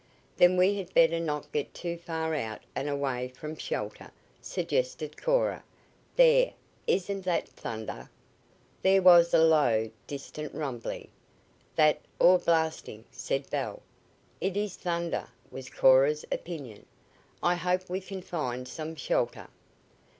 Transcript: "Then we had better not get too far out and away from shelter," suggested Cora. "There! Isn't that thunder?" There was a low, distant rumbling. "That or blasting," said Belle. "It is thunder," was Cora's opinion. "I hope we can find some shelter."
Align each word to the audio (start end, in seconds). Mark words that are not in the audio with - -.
"Then 0.35 0.57
we 0.57 0.79
had 0.79 0.91
better 0.95 1.19
not 1.19 1.51
get 1.51 1.75
too 1.75 1.95
far 1.95 2.33
out 2.33 2.61
and 2.75 2.89
away 2.89 3.27
from 3.27 3.55
shelter," 3.55 4.09
suggested 4.41 5.15
Cora. 5.15 5.63
"There! 6.15 6.53
Isn't 6.87 7.21
that 7.25 7.47
thunder?" 7.47 8.09
There 8.81 9.03
was 9.03 9.31
a 9.31 9.43
low, 9.43 9.91
distant 10.07 10.55
rumbling. 10.55 11.09
"That 11.75 12.01
or 12.17 12.39
blasting," 12.39 13.05
said 13.11 13.47
Belle. 13.51 13.83
"It 14.39 14.57
is 14.57 14.75
thunder," 14.75 15.27
was 15.51 15.69
Cora's 15.69 16.25
opinion. 16.31 16.87
"I 17.43 17.53
hope 17.53 17.87
we 17.87 18.01
can 18.01 18.23
find 18.23 18.67
some 18.67 18.95
shelter." 18.95 19.49